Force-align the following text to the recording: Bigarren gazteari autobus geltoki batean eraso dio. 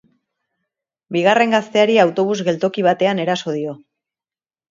Bigarren 1.17 1.53
gazteari 1.55 1.97
autobus 2.05 2.37
geltoki 2.49 2.87
batean 2.87 3.23
eraso 3.27 3.57
dio. 3.59 3.77